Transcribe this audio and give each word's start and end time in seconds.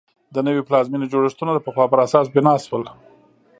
د 0.33 0.35
نوې 0.47 0.61
پلازمېنې 0.67 1.07
جوړښتونه 1.11 1.51
د 1.53 1.59
پخوا 1.65 1.85
پر 1.91 1.99
اساس 2.07 2.25
بنا 2.35 2.55
شول. 2.65 2.83